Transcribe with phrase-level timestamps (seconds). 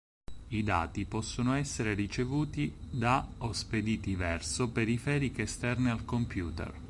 [0.47, 6.73] I dati possono essere ricevuti da o spediti verso periferiche esterne al computer.